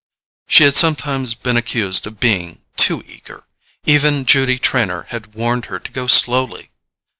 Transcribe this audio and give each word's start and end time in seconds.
She 0.47 0.63
had 0.63 0.75
sometimes 0.75 1.35
been 1.35 1.57
accused 1.57 2.07
of 2.07 2.19
being 2.19 2.59
too 2.75 3.03
eager—even 3.07 4.25
Judy 4.25 4.57
Trenor 4.57 5.05
had 5.09 5.35
warned 5.35 5.65
her 5.65 5.77
to 5.79 5.91
go 5.91 6.07
slowly. 6.07 6.71